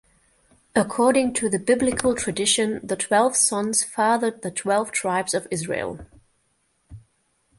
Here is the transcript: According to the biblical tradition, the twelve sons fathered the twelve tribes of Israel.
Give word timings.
According 0.73 1.35
to 1.35 1.47
the 1.47 1.59
biblical 1.59 2.15
tradition, 2.15 2.79
the 2.81 2.95
twelve 2.95 3.35
sons 3.35 3.83
fathered 3.83 4.41
the 4.41 4.49
twelve 4.49 4.91
tribes 4.91 5.35
of 5.35 5.47
Israel. 5.51 6.07